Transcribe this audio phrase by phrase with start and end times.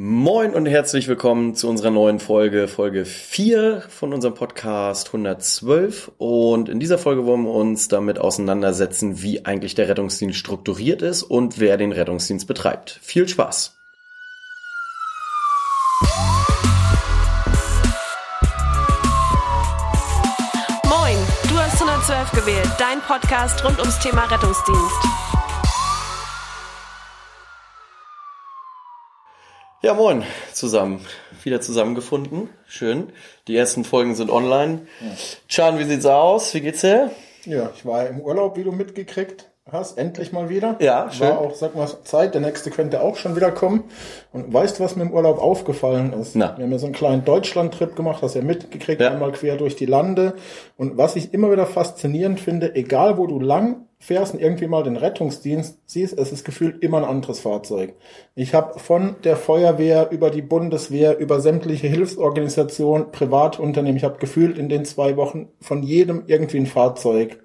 [0.00, 6.12] Moin und herzlich willkommen zu unserer neuen Folge, Folge 4 von unserem Podcast 112.
[6.18, 11.24] Und in dieser Folge wollen wir uns damit auseinandersetzen, wie eigentlich der Rettungsdienst strukturiert ist
[11.24, 13.00] und wer den Rettungsdienst betreibt.
[13.02, 13.76] Viel Spaß!
[20.84, 21.16] Moin,
[21.48, 25.37] du hast 112 gewählt, dein Podcast rund ums Thema Rettungsdienst.
[29.88, 31.00] Ja, moin zusammen.
[31.44, 32.50] Wieder zusammengefunden.
[32.66, 33.10] Schön.
[33.46, 34.86] Die ersten Folgen sind online.
[35.48, 36.52] Chan, wie sieht's aus?
[36.52, 37.10] Wie geht's dir?
[37.46, 40.76] Ja, ich war im Urlaub, wie du mitgekriegt hast, endlich mal wieder.
[40.80, 41.28] Ja, schön.
[41.28, 43.84] War auch, sag mal, Zeit, der nächste könnte auch schon wieder kommen.
[44.32, 46.36] Und weißt du, was mir im Urlaub aufgefallen ist?
[46.36, 46.56] Na.
[46.56, 49.10] Wir haben ja so einen kleinen Deutschland-Trip gemacht, hast ja mitgekriegt, Ja.
[49.10, 50.34] einmal quer durch die Lande.
[50.76, 54.84] Und was ich immer wieder faszinierend finde, egal wo du lang fährst und irgendwie mal
[54.84, 57.94] den Rettungsdienst siehst, es ist gefühlt immer ein anderes Fahrzeug.
[58.36, 64.56] Ich habe von der Feuerwehr über die Bundeswehr, über sämtliche Hilfsorganisationen, Privatunternehmen, ich habe gefühlt
[64.56, 67.38] in den zwei Wochen von jedem irgendwie ein Fahrzeug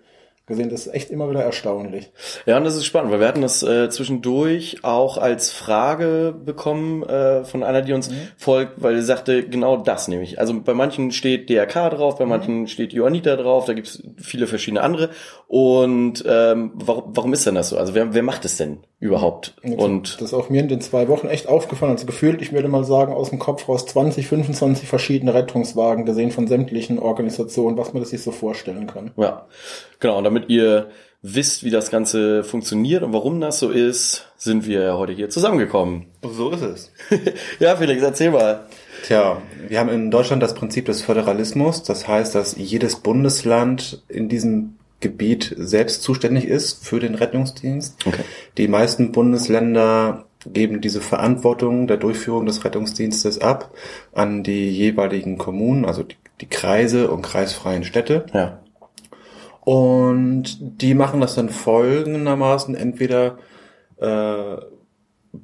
[0.46, 0.70] gesehen.
[0.70, 2.12] Das ist echt immer wieder erstaunlich.
[2.46, 7.04] Ja, und das ist spannend, weil wir hatten das äh, zwischendurch auch als Frage bekommen
[7.04, 10.40] äh, von einer, die uns folgt, weil sie sagte, genau das nämlich.
[10.40, 14.82] Also bei manchen steht DRK drauf, bei manchen steht Johanniter drauf, da gibt's viele verschiedene
[14.82, 15.12] andere.
[15.48, 17.78] Und ähm, warum, warum ist denn das so?
[17.78, 19.54] Also wer, wer macht es denn überhaupt?
[19.64, 21.92] Und das ist auch mir in den zwei Wochen echt aufgefallen.
[21.92, 26.32] Also gefühlt, ich würde mal sagen, aus dem Kopf raus 20, 25 verschiedene Rettungswagen gesehen
[26.32, 29.12] von sämtlichen Organisationen, was man das sich so vorstellen kann.
[29.18, 29.46] ja,
[30.04, 30.92] genau, und damit ihr
[31.24, 35.30] wisst, wie das Ganze funktioniert und warum das so ist, sind wir ja heute hier
[35.30, 36.08] zusammengekommen.
[36.22, 36.92] So ist es.
[37.60, 38.66] ja, Felix, erzähl mal.
[39.06, 41.84] Tja, wir haben in Deutschland das Prinzip des Föderalismus.
[41.84, 48.06] Das heißt, dass jedes Bundesland in diesem Gebiet selbst zuständig ist für den Rettungsdienst.
[48.06, 48.24] Okay.
[48.58, 53.72] Die meisten Bundesländer geben diese Verantwortung der Durchführung des Rettungsdienstes ab
[54.14, 58.26] an die jeweiligen Kommunen, also die, die Kreise und kreisfreien Städte.
[58.34, 58.60] Ja.
[59.66, 62.76] Und die machen das dann folgendermaßen.
[62.76, 63.38] Entweder
[63.98, 64.58] äh,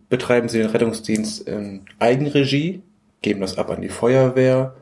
[0.09, 2.81] betreiben sie den Rettungsdienst in Eigenregie,
[3.21, 4.75] geben das ab an die Feuerwehr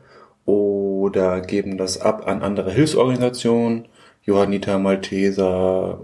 [0.46, 3.86] oder geben das ab an andere Hilfsorganisationen,
[4.24, 6.02] Johanniter, Malteser,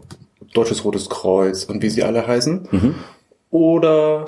[0.54, 2.68] Deutsches Rotes Kreuz und wie sie alle heißen.
[3.50, 4.26] Oder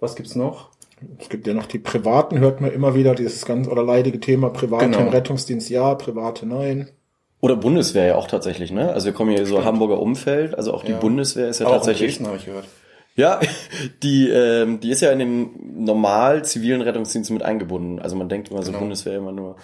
[0.00, 0.70] was gibt's noch?
[1.18, 4.50] Es gibt ja noch die privaten, hört man immer wieder, dieses ganz oder leidige Thema,
[4.50, 4.98] private Genau.
[5.00, 6.88] im Rettungsdienst ja, private nein.
[7.40, 8.92] Oder Bundeswehr ja auch tatsächlich, ne?
[8.92, 10.98] Also wir kommen hier so Hamburger Umfeld, also auch die Ja.
[10.98, 12.10] Bundeswehr ist ja Auch tatsächlich.
[12.12, 12.66] Dresden habe ich gehört.
[13.16, 13.40] Ja,
[14.02, 17.98] die, ähm, die ist ja in den normal zivilen Rettungsdienst mit eingebunden.
[17.98, 18.80] Also man denkt immer so Genau.
[18.80, 19.56] Bundeswehr immer nur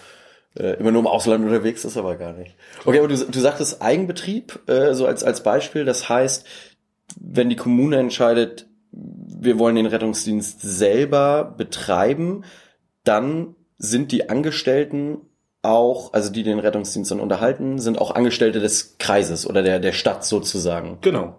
[0.59, 2.54] äh, immer nur im Ausland unterwegs, ist aber gar nicht.
[2.87, 5.84] Okay, aber du, du sagtest Eigenbetrieb, äh, so als, als Beispiel.
[5.84, 6.47] Das heißt,
[7.20, 12.44] wenn die Kommune entscheidet, wir wollen den Rettungsdienst selber betreiben,
[13.04, 15.19] dann sind die Angestellten
[15.66, 19.93] auch, also die den Rettungsdienst dann unterhalten, sind auch Angestellte des Kreises oder der, der
[19.93, 20.99] Stadt sozusagen.
[21.00, 21.37] Genau.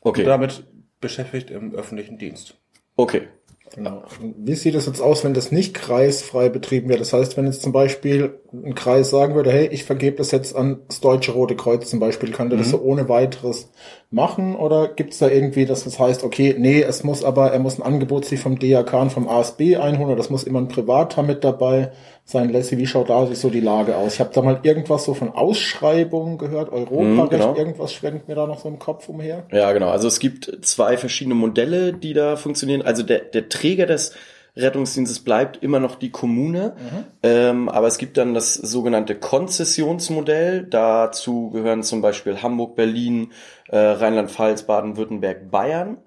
[0.00, 0.22] Okay.
[0.22, 0.64] Und damit
[1.00, 2.54] beschäftigt im öffentlichen Dienst.
[2.96, 3.28] Okay.
[3.74, 4.04] Genau.
[4.20, 7.00] Wie sieht es jetzt aus, wenn das nicht kreisfrei betrieben wird?
[7.00, 10.54] Das heißt, wenn jetzt zum Beispiel ein Kreis sagen würde, hey, ich vergebe das jetzt
[10.54, 13.70] an das Deutsche Rote Kreuz zum Beispiel, kann der das so ohne weiteres
[14.10, 14.54] machen?
[14.54, 17.78] Oder gibt es da irgendwie, dass das heißt, okay, nee, es muss aber, er muss
[17.78, 21.24] ein Angebot sich vom DRK und vom ASB einholen, oder das muss immer ein Privater
[21.24, 21.90] mit dabei
[22.24, 22.48] sein.
[22.48, 24.14] Leslie, wie schaut da so die Lage aus?
[24.14, 27.54] Ich habe da mal irgendwas so von Ausschreibungen gehört, Europarecht, genau.
[27.54, 29.46] irgendwas schwenkt mir da noch so im Kopf umher.
[29.52, 29.90] Ja, genau.
[29.90, 32.82] Also es gibt zwei verschiedene Modelle, die da funktionieren.
[32.82, 34.12] Also der, der Träger des
[34.56, 36.76] Rettungsdienstes bleibt immer noch die Kommune,
[37.24, 40.64] ähm, aber es gibt dann das sogenannte Konzessionsmodell.
[40.64, 43.32] Dazu gehören zum Beispiel Hamburg, Berlin,
[43.68, 45.98] äh, Rheinland-Pfalz, Baden-Württemberg, Bayern.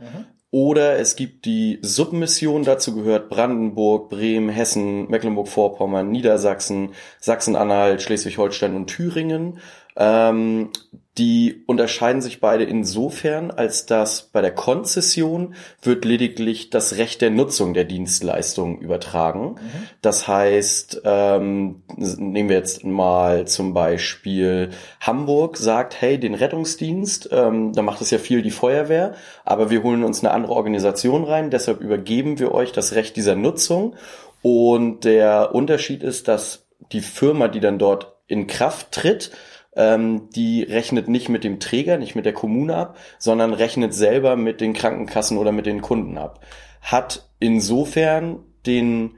[0.50, 8.88] Oder es gibt die Submission, dazu gehört Brandenburg, Bremen, Hessen, Mecklenburg-Vorpommern, Niedersachsen, Sachsen-Anhalt, Schleswig-Holstein und
[8.88, 9.60] Thüringen.
[9.98, 10.70] Ähm,
[11.18, 17.32] die unterscheiden sich beide insofern, als dass bei der Konzession wird lediglich das Recht der
[17.32, 19.56] Nutzung der Dienstleistung übertragen.
[20.02, 24.70] Das heißt, ähm, nehmen wir jetzt mal zum Beispiel
[25.00, 29.82] Hamburg sagt, hey, den Rettungsdienst, ähm, da macht es ja viel die Feuerwehr, aber wir
[29.82, 33.96] holen uns eine andere Organisation rein, deshalb übergeben wir euch das Recht dieser Nutzung.
[34.44, 39.32] Und der Unterschied ist, dass die Firma, die dann dort in Kraft tritt,
[39.78, 44.36] ähm, die rechnet nicht mit dem Träger, nicht mit der Kommune ab, sondern rechnet selber
[44.36, 46.42] mit den Krankenkassen oder mit den Kunden ab.
[46.82, 49.16] Hat insofern den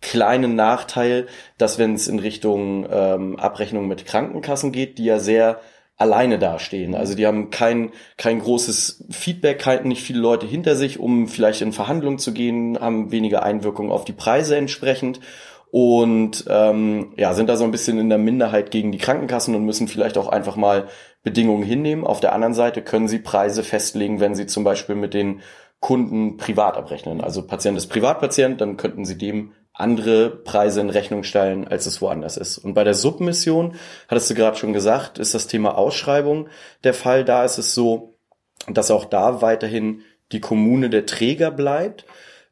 [0.00, 1.26] kleinen Nachteil,
[1.58, 5.60] dass wenn es in Richtung ähm, Abrechnung mit Krankenkassen geht, die ja sehr
[6.00, 6.94] alleine dastehen.
[6.94, 11.60] Also die haben kein, kein großes Feedback, halten nicht viele Leute hinter sich, um vielleicht
[11.60, 15.20] in Verhandlungen zu gehen, haben weniger Einwirkung auf die Preise entsprechend
[15.70, 19.64] und ähm, ja, sind da so ein bisschen in der Minderheit gegen die Krankenkassen und
[19.64, 20.88] müssen vielleicht auch einfach mal
[21.22, 22.04] Bedingungen hinnehmen.
[22.04, 25.40] Auf der anderen Seite können sie Preise festlegen, wenn sie zum Beispiel mit den
[25.78, 27.20] Kunden privat abrechnen.
[27.20, 32.02] Also Patient ist Privatpatient, dann könnten sie dem andere Preise in Rechnung stellen, als es
[32.02, 32.58] woanders ist.
[32.58, 33.76] Und bei der Submission,
[34.08, 36.48] hattest du gerade schon gesagt, ist das Thema Ausschreibung
[36.84, 37.24] der Fall.
[37.24, 38.18] Da ist es so,
[38.66, 40.02] dass auch da weiterhin
[40.32, 42.04] die Kommune der Träger bleibt.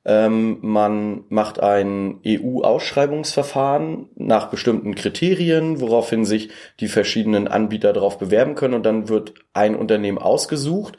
[0.05, 6.51] Ähm, man macht ein EU-Ausschreibungsverfahren nach bestimmten Kriterien, woraufhin sich
[6.81, 10.97] die verschiedenen Anbieter darauf bewerben können und dann wird ein Unternehmen ausgesucht,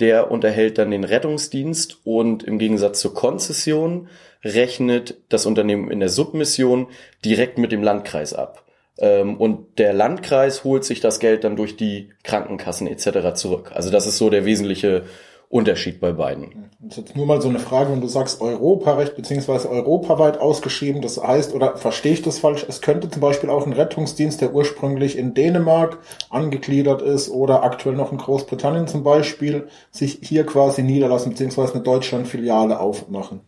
[0.00, 4.08] der unterhält dann den Rettungsdienst und im Gegensatz zur Konzession
[4.44, 6.88] rechnet das Unternehmen in der Submission
[7.24, 8.64] direkt mit dem Landkreis ab.
[8.98, 13.34] Ähm, und der Landkreis holt sich das Geld dann durch die Krankenkassen etc.
[13.34, 13.72] zurück.
[13.74, 15.04] Also das ist so der wesentliche
[15.50, 16.68] Unterschied bei beiden.
[16.80, 21.00] Das ist jetzt nur mal so eine Frage, wenn du sagst Europarecht beziehungsweise europaweit ausgeschrieben,
[21.00, 24.52] das heißt, oder verstehe ich das falsch, es könnte zum Beispiel auch ein Rettungsdienst, der
[24.52, 25.98] ursprünglich in Dänemark
[26.28, 31.82] angegliedert ist oder aktuell noch in Großbritannien zum Beispiel, sich hier quasi niederlassen beziehungsweise eine
[31.82, 33.40] Deutschland-Filiale aufmachen.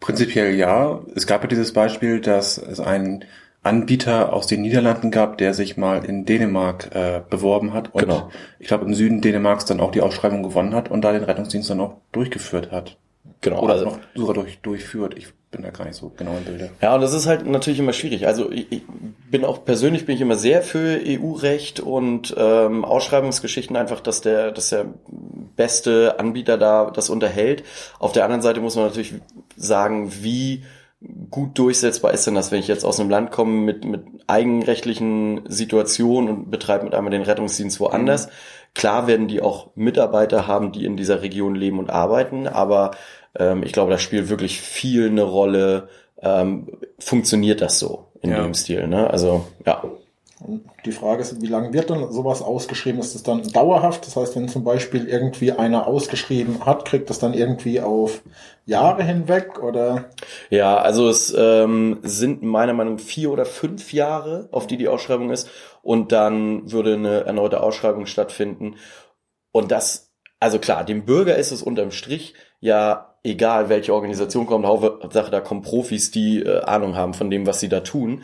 [0.00, 1.00] Prinzipiell ja.
[1.14, 3.24] Es gab ja dieses Beispiel, dass es einen
[3.64, 8.30] Anbieter aus den Niederlanden gab, der sich mal in Dänemark äh, beworben hat und Genau.
[8.58, 11.70] ich glaube im Süden Dänemarks dann auch die Ausschreibung gewonnen hat und da den Rettungsdienst
[11.70, 12.96] dann auch durchgeführt hat.
[13.40, 13.62] Genau.
[13.62, 15.14] Oder also, noch sogar durch, durchführt.
[15.18, 16.70] Ich bin da gar nicht so genau im Bilde.
[16.80, 18.26] Ja, und das ist halt natürlich immer schwierig.
[18.26, 18.82] Also ich, ich
[19.30, 24.50] bin auch persönlich bin ich immer sehr für EU-Recht und ähm, Ausschreibungsgeschichten einfach, dass der,
[24.50, 24.86] dass der
[25.56, 27.64] beste Anbieter da das unterhält.
[27.98, 29.14] Auf der anderen Seite muss man natürlich
[29.56, 30.64] sagen, wie
[31.30, 35.42] gut durchsetzbar ist denn das, wenn ich jetzt aus einem Land komme mit, mit eigenrechtlichen
[35.48, 38.28] Situationen und betreibe mit einmal den Rettungsdienst woanders.
[38.74, 42.92] Klar werden die auch Mitarbeiter haben, die in dieser Region leben und arbeiten, aber
[43.38, 45.88] ähm, ich glaube, da spielt wirklich viel eine Rolle.
[46.20, 46.68] Ähm,
[46.98, 48.42] funktioniert das so in Ja.
[48.42, 48.86] dem Stil?
[48.88, 49.10] Ne?
[49.10, 49.84] Also ja,
[50.84, 53.00] die Frage ist, wie lange wird dann sowas ausgeschrieben?
[53.00, 54.06] Ist das dann dauerhaft?
[54.06, 58.22] Das heißt, wenn zum Beispiel irgendwie einer ausgeschrieben hat, kriegt das dann irgendwie auf
[58.66, 60.10] Jahre hinweg oder?
[60.50, 64.88] Ja, also es ähm, sind meiner Meinung nach vier oder fünf Jahre, auf die die
[64.88, 65.48] Ausschreibung ist.
[65.82, 68.76] Und dann würde eine erneute Ausschreibung stattfinden.
[69.52, 74.66] Und das, also klar, dem Bürger ist es unterm Strich ja egal, welche Organisation kommt.
[74.66, 78.22] Hauptsache, da kommen Profis, die äh, Ahnung haben von dem, was sie da tun.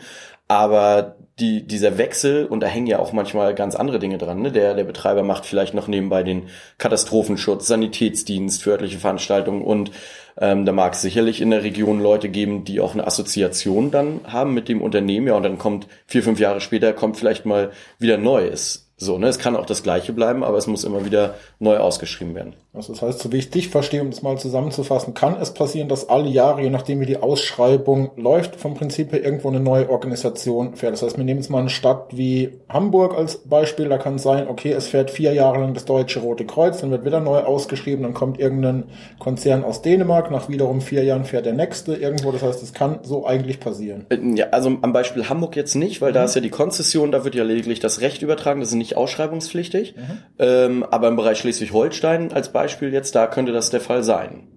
[0.51, 4.51] Aber die, dieser Wechsel, und da hängen ja auch manchmal ganz andere Dinge dran, ne?
[4.51, 9.91] der, der Betreiber macht vielleicht noch nebenbei den Katastrophenschutz, Sanitätsdienst für örtliche Veranstaltungen und
[10.37, 14.19] ähm, da mag es sicherlich in der Region Leute geben, die auch eine Assoziation dann
[14.25, 17.71] haben mit dem Unternehmen, ja, und dann kommt vier, fünf Jahre später kommt vielleicht mal
[17.97, 18.90] wieder Neues.
[19.01, 19.29] So, ne?
[19.29, 22.53] Es kann auch das Gleiche bleiben, aber es muss immer wieder neu ausgeschrieben werden.
[22.71, 25.89] Also das heißt, so wie ich dich verstehe, um das mal zusammenzufassen, kann es passieren,
[25.89, 29.89] dass alle Jahre, je nachdem wie die Ausschreibung läuft, vom Prinzip her irgendwo eine neue
[29.89, 30.93] Organisation fährt.
[30.93, 34.23] Das heißt, wir nehmen jetzt mal eine Stadt wie Hamburg als Beispiel, da kann es
[34.23, 37.39] sein, okay, es fährt vier Jahre lang das Deutsche Rote Kreuz, dann wird wieder neu
[37.39, 38.83] ausgeschrieben, dann kommt irgendein
[39.17, 42.31] Konzern aus Dänemark, nach wiederum vier Jahren fährt der nächste irgendwo.
[42.31, 44.05] Das heißt, es kann so eigentlich passieren.
[44.09, 47.23] Äh, Ja, also am Beispiel Hamburg jetzt nicht, weil da ist ja die Konzession, da
[47.23, 49.95] wird ja lediglich das Recht übertragen, das ist nicht ausschreibungspflichtig.
[50.39, 54.47] Ähm, aber im Bereich Schleswig-Holstein als Beispiel jetzt, da könnte das der Fall sein.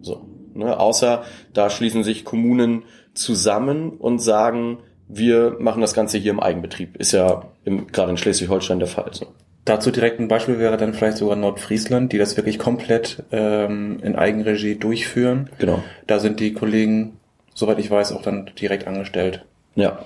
[0.00, 0.26] So.
[0.54, 0.78] Ne?
[0.78, 2.84] Außer da schließen sich Kommunen
[3.14, 6.96] zusammen und sagen, wir machen das Ganze hier im Eigenbetrieb.
[6.96, 9.10] Ist ja gerade in Schleswig-Holstein der Fall.
[9.12, 9.26] So.
[9.64, 14.16] Dazu direkt ein Beispiel wäre dann vielleicht sogar Nordfriesland, die das wirklich komplett ähm, in
[14.16, 15.50] Eigenregie durchführen.
[15.58, 15.82] Genau.
[16.06, 17.18] Da sind die Kollegen,
[17.54, 20.04] soweit ich weiß, auch dann direkt angestellt Ja,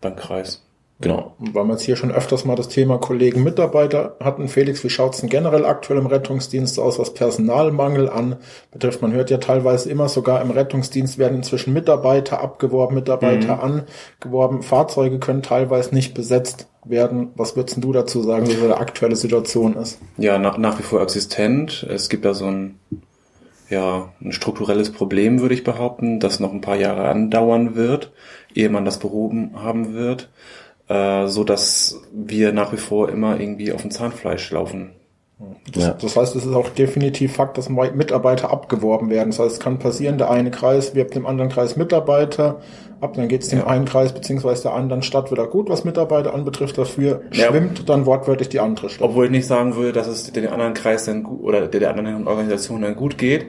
[0.00, 0.61] beim Kreis.
[1.02, 1.34] Genau.
[1.38, 4.48] Und Weil wir jetzt hier schon öfters mal das Thema Kollegen, Mitarbeiter hatten.
[4.48, 8.36] Felix, wie schaut's denn generell aktuell im Rettungsdienst aus, was Personalmangel an
[8.70, 9.02] betrifft?
[9.02, 14.62] Man hört ja teilweise immer sogar im Rettungsdienst werden inzwischen Mitarbeiter abgeworben, Mitarbeiter angeworben.
[14.62, 17.30] Fahrzeuge können teilweise nicht besetzt werden.
[17.34, 19.98] Was würdest du dazu sagen, wie so die aktuelle Situation ist?
[20.16, 21.86] Ja, nach, nach wie vor existent.
[21.88, 22.78] Es gibt da so ein,
[23.68, 28.12] ja, ein strukturelles Problem, würde ich behaupten, das noch ein paar Jahre andauern wird,
[28.54, 30.28] ehe man das behoben haben wird,
[30.92, 34.90] äh, so dass wir nach wie vor immer irgendwie auf dem Zahnfleisch laufen.
[35.72, 35.96] Das, Ja.
[36.00, 39.30] das heißt, es ist auch definitiv Fakt, dass Mitarbeiter abgeworben werden.
[39.30, 42.60] Das heißt, es kann passieren, der eine Kreis wirbt dem anderen Kreis Mitarbeiter
[43.00, 43.66] ab, dann geht es dem Ja.
[43.66, 46.78] einen Kreis beziehungsweise der anderen Stadt wieder gut, was Mitarbeiter anbetrifft.
[46.78, 47.48] Dafür Ja.
[47.48, 49.08] schwimmt dann wortwörtlich die andere Stadt.
[49.08, 51.90] Obwohl ich nicht sagen würde, dass es den anderen Kreis dann gut, oder der, der
[51.90, 53.46] anderen Organisation dann gut geht.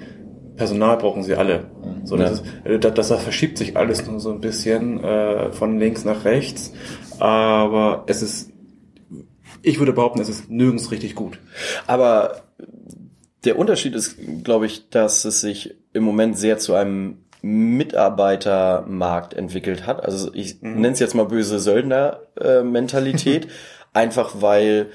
[0.55, 1.65] Personal brauchen sie alle.
[2.03, 5.79] So, das, ist, äh, das, das verschiebt sich alles nur so ein bisschen äh, von
[5.79, 6.73] links nach rechts.
[7.19, 8.53] Aber es ist
[9.63, 11.39] ich würde behaupten, es ist nirgends richtig gut.
[11.87, 12.43] Aber
[13.45, 19.87] der Unterschied ist, glaube ich, dass es sich im Moment sehr zu einem Mitarbeitermarkt entwickelt
[19.87, 20.03] hat.
[20.03, 20.75] Also ich mhm.
[20.75, 23.47] nenne es jetzt mal böse Söldner-Mentalität,
[23.93, 24.91] einfach weil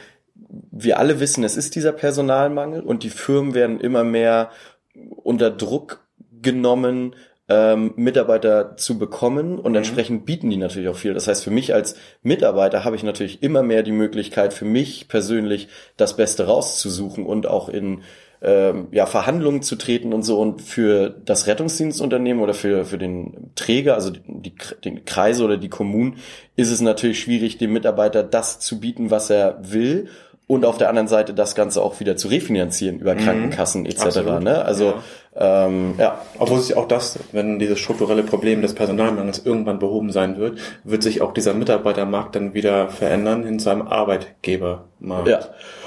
[0.71, 4.51] wir alle wissen, es ist dieser Personalmangel und die Firmen werden immer mehr
[5.17, 6.07] unter Druck
[6.41, 7.15] genommen,
[7.49, 9.79] ähm, Mitarbeiter zu bekommen und mhm.
[9.79, 11.15] entsprechend bieten die natürlich auch viel.
[11.15, 15.09] Das heißt, für mich als Mitarbeiter habe ich natürlich immer mehr die Möglichkeit, für mich
[15.09, 18.03] persönlich das Beste rauszusuchen und auch in
[18.41, 20.41] ähm, ja, Verhandlungen zu treten und so.
[20.41, 25.71] Und für das Rettungsdienstunternehmen oder für, für den Träger, also die, den Kreise oder die
[25.71, 26.19] Kommunen,
[26.55, 30.09] ist es natürlich schwierig, dem Mitarbeiter das zu bieten, was er will
[30.49, 33.19] und auf der anderen Seite das Ganze auch wieder zu refinanzieren über mhm.
[33.19, 34.03] Krankenkassen etc.
[34.07, 34.43] Absolut.
[34.43, 34.65] Ne?
[34.65, 35.03] Also ja.
[35.41, 36.21] Ähm, ja.
[36.39, 41.05] Obwohl sich auch das, wenn dieses strukturelle Problem des Personalmangels irgendwann behoben sein wird, wird
[41.05, 45.29] sich auch dieser Mitarbeitermarkt dann wieder verändern hin zu einem Arbeitgebermarkt.
[45.29, 45.41] Ja.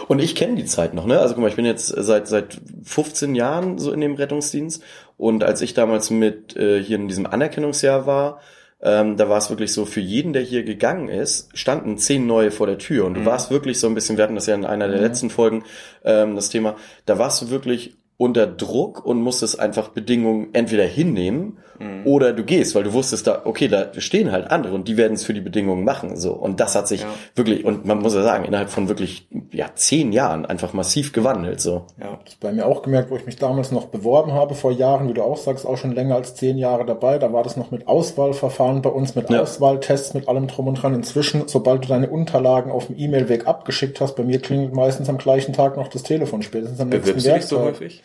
[0.07, 1.19] Und ich kenne die Zeit noch, ne?
[1.19, 4.81] Also guck mal, ich bin jetzt seit seit 15 Jahren so in dem Rettungsdienst
[5.17, 8.39] und als ich damals mit äh, hier in diesem Anerkennungsjahr war,
[8.83, 12.51] ähm, da war es wirklich so, für jeden, der hier gegangen ist, standen zehn neue
[12.51, 13.05] vor der Tür.
[13.05, 13.25] Und du mhm.
[13.25, 15.03] warst wirklich so ein bisschen, wir hatten das ja in einer der mhm.
[15.03, 15.63] letzten Folgen,
[16.03, 21.57] ähm, das Thema, da warst du wirklich unter Druck und musstest einfach Bedingungen entweder hinnehmen
[21.81, 22.07] mhm.
[22.07, 25.13] oder du gehst, weil du wusstest da, okay, da stehen halt andere und die werden
[25.13, 26.33] es für die Bedingungen machen, so.
[26.33, 27.07] Und das hat sich ja.
[27.35, 31.61] wirklich, und man muss ja sagen, innerhalb von wirklich, ja, zehn Jahren einfach massiv gewandelt,
[31.61, 31.85] so.
[31.99, 35.09] Ja, das bei mir auch gemerkt, wo ich mich damals noch beworben habe, vor Jahren,
[35.09, 37.71] wie du auch sagst, auch schon länger als zehn Jahre dabei, da war das noch
[37.71, 39.41] mit Auswahlverfahren bei uns, mit ja.
[39.41, 40.93] Auswahltests, mit allem drum und dran.
[40.93, 45.17] Inzwischen, sobald du deine Unterlagen auf dem E-Mail-Weg abgeschickt hast, bei mir klingelt meistens am
[45.17, 47.49] gleichen Tag noch das Telefon, spätestens am nächsten Bewirbst Werktag.
[47.49, 48.03] so häufig?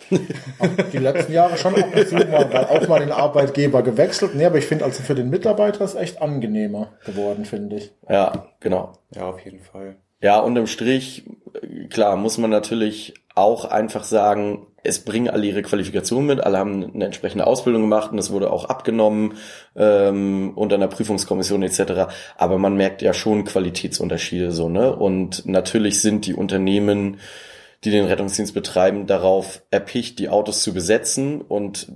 [0.93, 4.35] die letzten Jahre schon ab und zu mal, auch mal den Arbeitgeber gewechselt.
[4.35, 7.93] Nee, aber ich finde, also für den Mitarbeiter ist echt angenehmer geworden, finde ich.
[8.09, 8.93] Ja, genau.
[9.15, 9.97] Ja, auf jeden Fall.
[10.21, 11.25] Ja, unterm Strich,
[11.91, 16.93] klar, muss man natürlich auch einfach sagen, es bringen alle ihre Qualifikationen mit, alle haben
[16.95, 19.35] eine entsprechende Ausbildung gemacht und es wurde auch abgenommen
[19.75, 22.09] ähm, unter einer Prüfungskommission etc.
[22.37, 24.95] Aber man merkt ja schon Qualitätsunterschiede so, ne?
[24.95, 27.19] Und natürlich sind die Unternehmen
[27.85, 31.41] die den Rettungsdienst betreiben, darauf erpicht, die Autos zu besetzen.
[31.41, 31.93] Und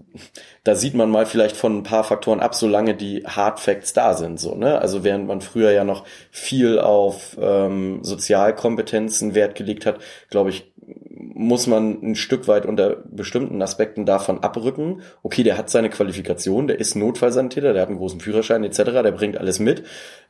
[0.65, 4.15] da sieht man mal vielleicht von ein paar Faktoren ab, solange die Hard Facts da
[4.15, 4.39] sind.
[4.39, 4.81] So, ne?
[4.81, 10.73] Also während man früher ja noch viel auf ähm, Sozialkompetenzen Wert gelegt hat, glaube ich,
[11.35, 15.03] muss man ein Stück weit unter bestimmten Aspekten davon abrücken.
[15.23, 19.12] Okay, der hat seine Qualifikation, der ist Notfallsanitäter, der hat einen großen Führerschein etc., der
[19.12, 19.85] bringt alles mit.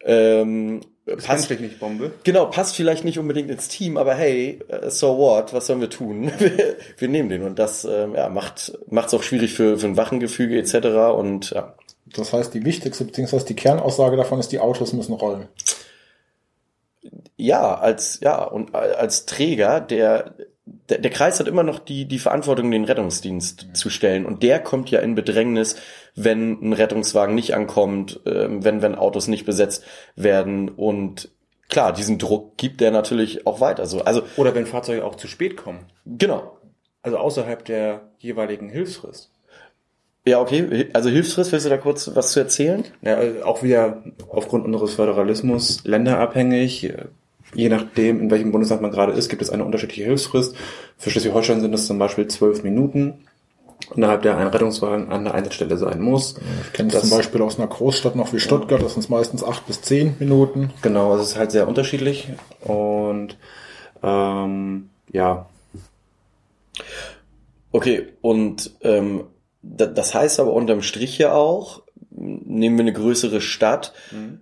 [0.04, 2.12] Ähm, das passt nicht Bombe.
[2.24, 5.90] Genau, passt vielleicht nicht unbedingt ins Team, aber hey, uh, so what, was sollen wir
[5.90, 6.30] tun?
[6.38, 9.96] wir, wir nehmen den und das ähm, ja, macht es auch schwierig für, für ein
[9.96, 11.14] Wachengefüge etc.
[11.16, 11.74] Und ja.
[12.06, 15.48] Das heißt, die wichtigste beziehungsweise die Kernaussage davon ist, die Autos müssen rollen.
[17.36, 20.34] Ja, als ja und als Träger, der
[20.88, 24.26] der, der Kreis hat immer noch die, die Verantwortung, den Rettungsdienst zu stellen.
[24.26, 25.76] Und der kommt ja in Bedrängnis,
[26.14, 29.84] wenn ein Rettungswagen nicht ankommt, äh, wenn, wenn Autos nicht besetzt
[30.16, 30.68] werden.
[30.68, 31.30] Und
[31.68, 33.86] klar, diesen Druck gibt der natürlich auch weiter.
[33.86, 35.86] So, also, Oder wenn Fahrzeuge auch zu spät kommen.
[36.06, 36.56] Genau.
[37.02, 39.30] Also außerhalb der jeweiligen Hilfsfrist.
[40.26, 40.88] Ja, okay.
[40.92, 42.84] Also Hilfsfrist, willst du da kurz was zu erzählen?
[43.00, 46.92] Ja, also auch wieder aufgrund unseres Föderalismus länderabhängig
[47.54, 50.56] je nachdem, in welchem Bundesland man gerade ist, gibt es eine unterschiedliche Hilfsfrist.
[50.96, 53.24] Für Schleswig-Holstein sind es zum Beispiel zwölf Minuten,
[53.94, 56.36] innerhalb der ein Rettungswagen an der Einsatzstelle sein muss.
[56.66, 59.66] Ich kenne das zum Beispiel aus einer Großstadt noch wie Stuttgart, das sind meistens acht
[59.66, 60.70] bis zehn Minuten.
[60.82, 62.28] Genau, es ist halt sehr unterschiedlich
[62.60, 63.36] und
[64.02, 65.46] ähm, ja.
[67.72, 69.24] Okay, und ähm,
[69.62, 74.40] das heißt aber unterm Strich ja auch, nehmen wir eine größere Stadt, mhm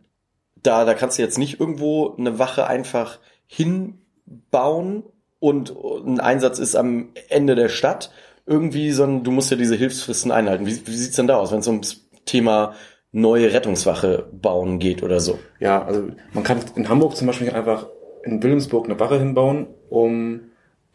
[0.63, 5.05] da, da kannst du jetzt nicht irgendwo eine Wache einfach hinbauen
[5.41, 5.75] und
[6.07, 8.11] ein Einsatz ist am Ende der Stadt
[8.47, 10.67] irgendwie, sondern du musst ja diese Hilfsfristen einhalten.
[10.67, 12.75] Wie, wie sieht's denn da aus, wenn es ums Thema
[13.13, 15.39] neue Rettungswache bauen geht oder so?
[15.61, 17.87] Ja, also man kann in Hamburg zum Beispiel einfach
[18.25, 20.41] in Wilhelmsburg eine Wache hinbauen, um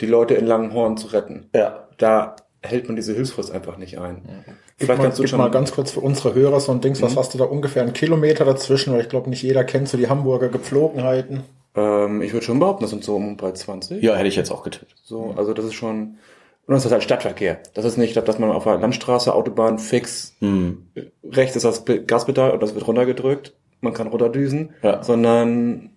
[0.01, 1.49] die Leute in Langenhorn zu retten.
[1.55, 1.87] Ja.
[1.97, 4.15] Da hält man diese Hilfsfrist einfach nicht ein.
[4.15, 4.53] Mhm.
[4.79, 7.05] Gib, mal, gib mal ganz kurz für unsere Hörer so ein Dings, mhm.
[7.05, 9.97] was hast du da ungefähr einen Kilometer dazwischen, weil ich glaube nicht jeder kennt so
[9.97, 11.43] die Hamburger Gepflogenheiten.
[11.75, 14.01] Ähm, ich würde schon behaupten, das sind so um bei 20.
[14.01, 14.95] Ja, hätte ich jetzt auch getippt.
[15.03, 16.17] So, also das ist schon,
[16.65, 17.59] und das ist halt Stadtverkehr.
[17.73, 20.87] Das ist nicht, dass man auf einer Landstraße, Autobahn fix, mhm.
[21.23, 25.03] rechts ist das Gaspedal und das wird runtergedrückt, man kann runterdüsen, ja.
[25.03, 25.91] sondern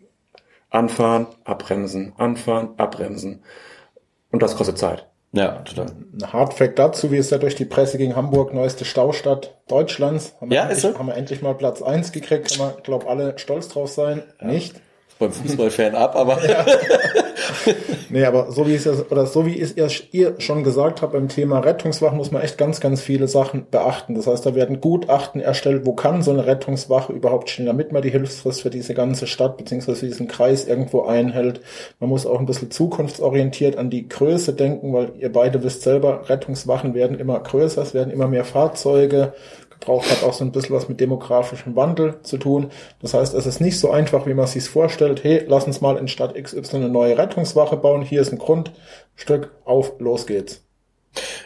[0.71, 3.43] anfahren, abbremsen, anfahren, abbremsen.
[4.31, 5.07] Und das kostet Zeit.
[5.33, 5.87] Ja, total.
[6.13, 10.35] Ein Hardfact dazu, wie es ja durch die Presse ging, Hamburg, neueste Staustadt Deutschlands.
[10.41, 10.99] Haben wir, ja, endlich, ist so?
[10.99, 14.23] haben wir endlich mal Platz eins gekriegt, kann man, glaube alle stolz drauf sein.
[14.41, 14.47] Ja.
[14.47, 14.77] Nicht?
[15.19, 16.39] Beim Fußballfan ab, aber
[18.09, 19.77] Nee, aber so wie es oder so wie es
[20.13, 24.15] ihr schon gesagt habt beim Thema Rettungswachen muss man echt ganz, ganz viele Sachen beachten.
[24.15, 28.03] Das heißt, da werden Gutachten erstellt, wo kann so eine Rettungswache überhaupt stehen, damit man
[28.03, 31.61] die Hilfsfrist für diese ganze Stadt beziehungsweise diesen Kreis irgendwo einhält.
[32.01, 36.29] Man muss auch ein bisschen zukunftsorientiert an die Größe denken, weil ihr beide wisst selber,
[36.29, 39.35] Rettungswachen werden immer größer, es werden immer mehr Fahrzeuge,
[39.81, 42.71] Gebrauch hat auch so ein bisschen was mit demografischem Wandel zu tun.
[43.01, 45.25] Das heißt, es ist nicht so einfach, wie man sich vorstellt.
[45.25, 48.03] Hey, lass uns mal in Stadt XY eine neue Rettungswache bauen.
[48.03, 49.53] Hier ist ein Grundstück.
[49.65, 50.65] Auf, los geht's.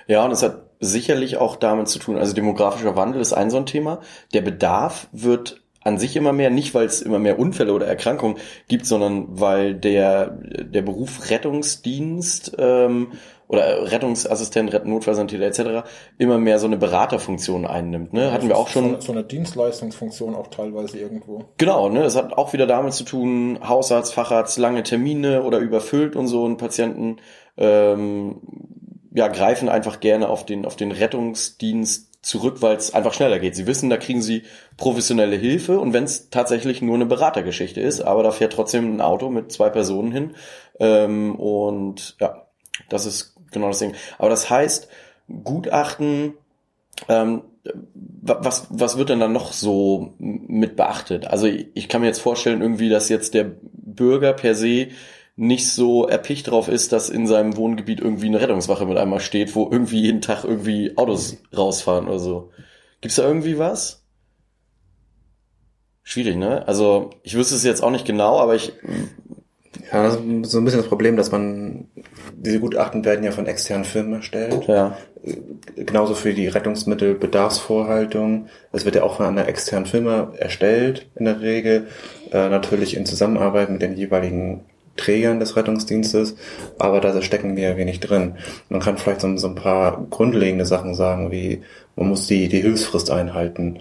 [0.07, 3.59] Ja, und es hat sicherlich auch damit zu tun, also demografischer Wandel ist ein so
[3.59, 4.01] ein Thema.
[4.33, 8.37] Der Bedarf wird an sich immer mehr, nicht weil es immer mehr Unfälle oder Erkrankungen
[8.69, 13.13] gibt, sondern weil der, der Beruf Rettungsdienst ähm,
[13.51, 15.89] oder Rettungsassistent, Notfallsanitäter etc.
[16.19, 18.13] immer mehr so eine Beraterfunktion einnimmt.
[18.13, 18.31] Ne?
[18.31, 19.01] Hatten wir auch schon.
[19.01, 21.47] So eine Dienstleistungsfunktion auch teilweise irgendwo.
[21.59, 22.05] Genau, ne?
[22.05, 26.45] Das hat auch wieder damit zu tun, Hausarzt, Facharzt, lange Termine oder überfüllt und so
[26.45, 27.17] und Patienten
[27.57, 28.41] ähm,
[29.13, 33.57] ja, greifen einfach gerne auf den, auf den Rettungsdienst zurück, weil es einfach schneller geht.
[33.57, 34.45] Sie wissen, da kriegen sie
[34.77, 39.01] professionelle Hilfe und wenn es tatsächlich nur eine Beratergeschichte ist, aber da fährt trotzdem ein
[39.01, 40.37] Auto mit zwei Personen hin
[40.79, 42.47] ähm, und ja,
[42.89, 43.95] das ist genau Ding.
[44.19, 44.89] Aber das heißt,
[45.45, 46.35] Gutachten,
[47.09, 47.43] ähm,
[48.23, 51.27] was, was wird denn dann noch so mit beachtet?
[51.27, 54.89] Also ich, ich kann mir jetzt vorstellen, irgendwie, dass jetzt der Bürger per se
[55.37, 59.55] nicht so erpicht drauf ist, dass in seinem Wohngebiet irgendwie eine Rettungswache mit einmal steht,
[59.55, 62.51] wo irgendwie jeden Tag irgendwie Autos rausfahren oder so.
[63.01, 64.05] Gibt's da irgendwie was?
[66.03, 66.67] Schwierig, ne?
[66.67, 68.73] Also ich wüsste es jetzt auch nicht genau, aber ich
[69.93, 71.89] ja, das ist so ein bisschen das Problem, dass man,
[72.41, 74.67] diese Gutachten werden ja von externen Firmen erstellt.
[74.67, 74.97] Ja.
[75.77, 78.47] Genauso für die Rettungsmittelbedarfsvorhaltung.
[78.73, 81.89] Es wird ja auch von einer externen Firma erstellt, in der Regel.
[82.33, 84.65] Äh, natürlich in Zusammenarbeit mit den jeweiligen
[84.97, 86.37] Trägern des Rettungsdienstes,
[86.79, 88.37] aber da stecken wir wenig drin.
[88.69, 91.63] Man kann vielleicht so, so, ein paar grundlegende Sachen sagen, wie
[91.97, 93.81] man muss die, die Hilfsfrist einhalten.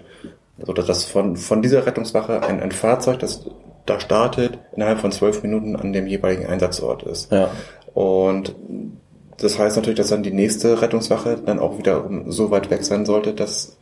[0.60, 3.46] Also dass von, von dieser Rettungswache ein, ein Fahrzeug, das
[3.86, 7.32] da startet, innerhalb von zwölf Minuten an dem jeweiligen Einsatzort ist.
[7.32, 7.50] Ja.
[7.94, 8.54] Und
[9.38, 13.06] das heißt natürlich, dass dann die nächste Rettungswache dann auch wieder so weit weg sein
[13.06, 13.78] sollte, dass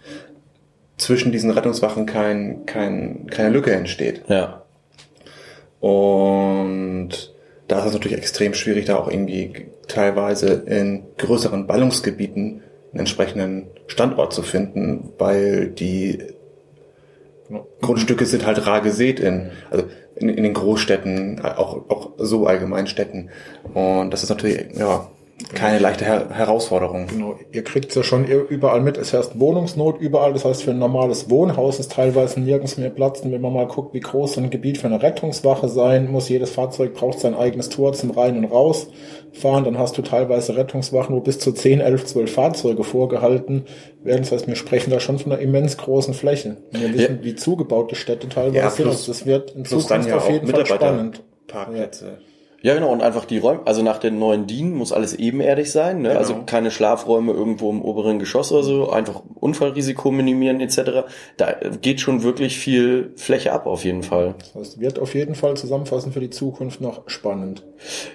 [0.97, 4.23] zwischen diesen Rettungswachen kein, kein, keine Lücke entsteht.
[4.29, 4.63] Ja.
[5.81, 7.35] Und
[7.69, 13.69] da ist es natürlich extrem schwierig, da auch irgendwie teilweise in größeren Ballungsgebieten einen entsprechenden
[13.87, 16.19] Standort zu finden, weil die
[17.81, 19.85] Grundstücke sind halt rar gesät in, also
[20.21, 23.31] in, in den Großstädten, auch, auch so allgemein Städten.
[23.75, 25.09] Und das ist natürlich, ja,
[25.55, 27.07] keine leichte Her Herausforderung.
[27.07, 28.97] Genau, ihr kriegt es ja schon überall mit.
[28.99, 30.33] Es herrscht Wohnungsnot überall.
[30.33, 33.21] Das heißt, für ein normales Wohnhaus ist teilweise nirgends mehr Platz.
[33.21, 36.29] Und wenn man mal guckt, wie groß so ein Gebiet für eine Rettungswache sein muss,
[36.29, 38.51] jedes Fahrzeug braucht sein eigenes Tor zum Rein- und
[39.39, 39.65] Rausfahren.
[39.65, 43.65] Dann hast du teilweise Rettungswachen, wo bis zu 10, 11, 12 Fahrzeuge vorgehalten
[44.03, 44.23] werden.
[44.23, 46.57] Das heißt, wir sprechen da schon von einer immens großen Fläche.
[46.71, 47.25] Wir wissen, ja.
[47.25, 49.17] wie zugebaut die Städte teilweise ja, plus, sind.
[49.17, 51.23] Das wird in Zukunft ja auf jeden Fall spannend.
[51.47, 52.07] Parkplätze.
[52.07, 52.13] Ja.
[52.61, 56.03] Ja, genau, und einfach die Räume, also nach den neuen DIN muss alles ebenerdig sein,
[56.03, 56.11] ne?
[56.11, 56.41] Also genau.
[56.41, 61.07] also keine Schlafräume irgendwo im oberen Geschoss oder so, einfach Unfallrisiko minimieren etc.
[61.37, 64.35] Da geht schon wirklich viel Fläche ab auf jeden Fall.
[64.39, 67.65] Das heißt, wird auf jeden Fall zusammenfassend für die Zukunft noch spannend.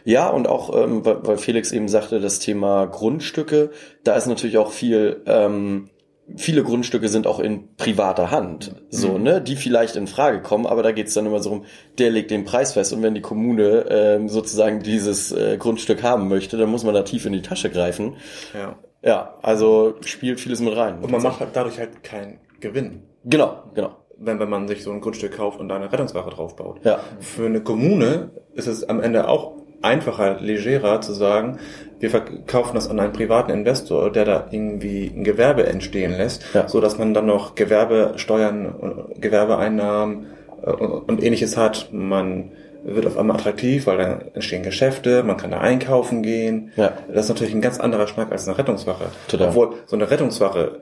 [0.03, 3.71] Ja, und auch, ähm, weil Felix eben sagte, das Thema Grundstücke,
[4.03, 5.89] da ist natürlich auch viel ähm,
[6.35, 9.23] viele Grundstücke sind auch in privater Hand, so, mhm.
[9.23, 11.65] ne, die vielleicht in Frage kommen, aber da geht's dann immer so um,
[11.97, 16.29] der legt den Preis fest und wenn die Kommune ähm, sozusagen dieses äh, Grundstück haben
[16.29, 18.15] möchte, dann muss man da tief in die Tasche greifen.
[18.53, 18.77] Ja.
[19.05, 20.99] Ja, also spielt vieles mit rein.
[21.01, 23.03] Und man macht halt dadurch halt keinen Gewinn.
[23.25, 23.97] Genau, genau.
[24.17, 26.79] Wenn, wenn man sich so ein Grundstück kauft und da eine Rettungswache draufbaut.
[26.85, 27.01] Ja.
[27.19, 31.59] Für eine Kommune ist es am Ende auch einfacher, legerer zu sagen,
[31.99, 36.67] wir verkaufen das an einen privaten Investor, der da irgendwie ein Gewerbe entstehen lässt, ja.
[36.67, 40.27] so dass man dann noch Gewerbesteuern, Gewerbeeinnahmen
[40.63, 41.89] äh, und ähnliches hat.
[41.93, 42.51] Man
[42.83, 46.71] wird auf einmal attraktiv, weil dann entstehen Geschäfte, man kann da einkaufen gehen.
[46.75, 46.91] Ja.
[47.07, 49.05] Das ist natürlich ein ganz anderer Schnack als eine Rettungswache.
[49.29, 49.49] Total.
[49.49, 50.81] Obwohl so eine Rettungswache,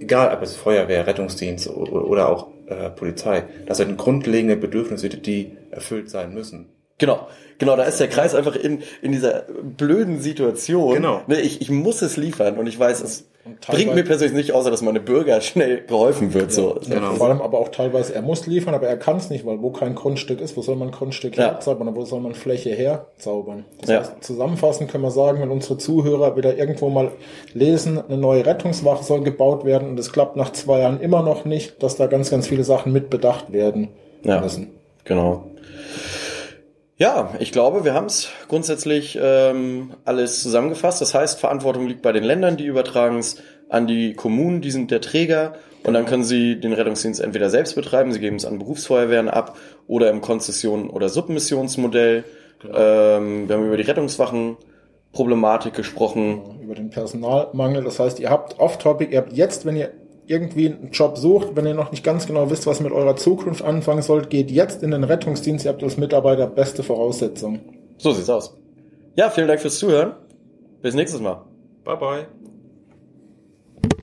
[0.00, 6.10] egal ob es Feuerwehr, Rettungsdienst oder auch äh, Polizei, das sind grundlegende Bedürfnisse, die erfüllt
[6.10, 6.66] sein müssen.
[6.98, 7.26] Genau,
[7.58, 10.94] genau, da ist der Kreis einfach in, in dieser blöden Situation.
[10.94, 11.22] Genau.
[11.26, 13.26] Ne, ich, ich muss es liefern und ich weiß, es
[13.66, 16.50] bringt mir persönlich nicht, außer dass meine Bürger schnell geholfen wird.
[16.50, 16.80] Ja, so.
[16.88, 17.14] Genau.
[17.14, 19.70] Vor allem aber auch teilweise, er muss liefern, aber er kann es nicht, weil wo
[19.70, 21.44] kein Grundstück ist, wo soll man Grundstück ja.
[21.44, 23.64] herzaubern, wo soll man Fläche herzaubern?
[23.80, 24.00] Das ja.
[24.00, 27.12] heißt, zusammenfassend können wir sagen, wenn unsere Zuhörer wieder irgendwo mal
[27.54, 31.44] lesen, eine neue Rettungswache soll gebaut werden und es klappt nach zwei Jahren immer noch
[31.44, 33.88] nicht, dass da ganz, ganz viele Sachen mitbedacht werden
[34.24, 34.40] ja.
[34.40, 34.70] müssen.
[35.04, 35.44] Genau.
[36.98, 41.02] Ja, ich glaube, wir haben es grundsätzlich ähm, alles zusammengefasst.
[41.02, 44.90] Das heißt, Verantwortung liegt bei den Ländern, die übertragen es an die Kommunen, die sind
[44.90, 48.58] der Träger und dann können sie den Rettungsdienst entweder selbst betreiben, sie geben es an
[48.58, 52.24] Berufsfeuerwehren ab oder im Konzession- oder Submissionsmodell.
[52.64, 56.60] Ähm, wir haben über die Rettungswachen-Problematik gesprochen.
[56.62, 57.84] über den Personalmangel.
[57.84, 59.90] Das heißt, ihr habt off-topic, ihr habt jetzt, wenn ihr
[60.26, 63.62] irgendwie einen Job sucht, wenn ihr noch nicht ganz genau wisst, was mit eurer Zukunft
[63.62, 65.64] anfangen sollt, geht jetzt in den Rettungsdienst.
[65.64, 67.60] Ihr habt als Mitarbeiter beste Voraussetzungen.
[67.98, 68.56] So sieht's aus.
[69.14, 70.14] Ja, vielen Dank fürs Zuhören.
[70.82, 71.44] Bis nächstes Mal.
[71.84, 72.26] Bye bye.